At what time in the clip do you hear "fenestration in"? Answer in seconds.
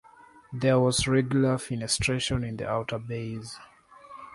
1.57-2.57